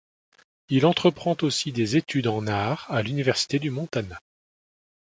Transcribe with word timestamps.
Il 0.69 0.87
entreprend 0.87 1.37
aussi 1.43 1.71
des 1.71 1.95
études 1.95 2.27
en 2.27 2.47
arts 2.47 2.87
à 2.89 3.03
l'université 3.03 3.59
du 3.59 3.69
Montana. 3.69 4.19